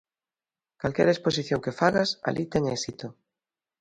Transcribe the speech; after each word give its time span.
Calquera 0.81 1.15
exposición 1.15 1.63
que 1.65 1.75
fagas, 1.79 2.09
alí 2.27 2.43
ten 2.53 2.63
éxito. 2.77 3.07